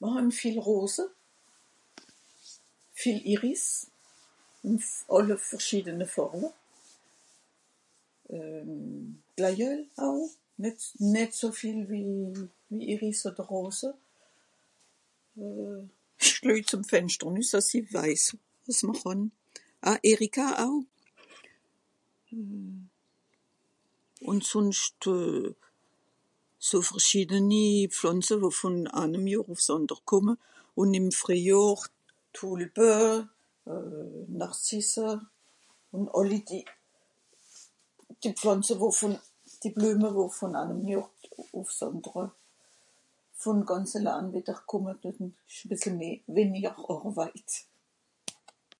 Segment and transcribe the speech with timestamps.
[0.00, 1.02] Mr hàn viel Rose,
[3.00, 3.64] viel Iris,
[4.72, 6.48] ùff àlle verschiedene Fàrwe,
[8.36, 10.20] euhm Glaïeul, au,
[10.62, 10.78] nìt,
[11.14, 12.04] nìt so viel wie...
[12.74, 13.88] wie Iris oder Rose
[15.42, 15.80] euh
[16.28, 18.26] Ìch lüej zem Fenschter nüss, àss I weiss,
[18.64, 19.20] wàs m'r hàn.
[19.88, 20.74] Ah Erika au.
[24.30, 25.54] Ùn sùnscht euh
[26.68, 27.66] so verschiedeni
[27.96, 30.32] Pflànze, wo vùn anem Johr ùf 's ànder kùmme.
[30.80, 31.78] Ùn ìm Frìejohr,
[32.34, 32.90] Tulpe
[33.72, 34.08] euh
[34.40, 35.06] Narcisse
[35.96, 36.64] ùn àlli die...
[38.20, 39.14] die Pflànze wo vùn,
[39.60, 41.08] die Blueme wo vùn anem Johr
[41.60, 42.24] ùf 's àndere,
[43.42, 45.16] vùn gànz elaan wìdder kùmme, dis
[45.48, 46.20] isch e bissel meh...
[46.34, 47.50] weniger Àrweit.